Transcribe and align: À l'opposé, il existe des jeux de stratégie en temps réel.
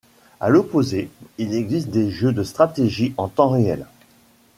À 0.39 0.49
l'opposé, 0.49 1.11
il 1.37 1.53
existe 1.53 1.89
des 1.89 2.09
jeux 2.09 2.33
de 2.33 2.41
stratégie 2.41 3.13
en 3.17 3.27
temps 3.27 3.49
réel. 3.49 3.85